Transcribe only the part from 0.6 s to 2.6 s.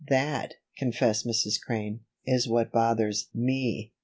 confessed Mrs. Crane, "is